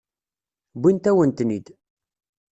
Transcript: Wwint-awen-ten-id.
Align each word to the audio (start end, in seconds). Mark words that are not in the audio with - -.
Wwint-awen-ten-id. 0.77 1.67